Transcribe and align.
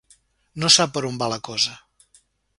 No 0.63 0.71
sap 0.75 0.95
per 0.95 1.03
on 1.11 1.21
va 1.25 1.29
la 1.35 1.39
cosa. 1.51 1.77